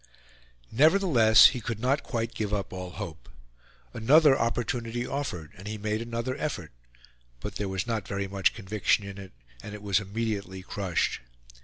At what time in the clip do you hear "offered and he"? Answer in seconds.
5.05-5.77